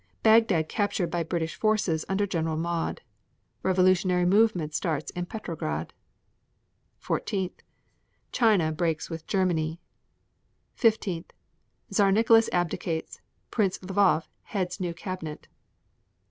Bagdad 0.23 0.67
captured 0.67 1.11
by 1.11 1.21
British 1.21 1.53
forces 1.53 2.05
under 2.09 2.25
Gen. 2.25 2.45
Maude. 2.45 2.57
11. 3.03 3.03
Revolutionary 3.61 4.25
movement 4.25 4.73
starts 4.73 5.11
in 5.11 5.27
Petrograd. 5.27 5.93
14. 6.97 7.51
China 8.31 8.71
breaks 8.71 9.11
with 9.11 9.27
Germany. 9.27 9.79
15. 10.73 11.25
Czar 11.93 12.11
Nicholas 12.11 12.49
abdicates. 12.51 13.21
Prince 13.51 13.77
Lvoff 13.77 14.25
heads 14.45 14.79
new 14.79 14.95
cabinet. 14.95 15.47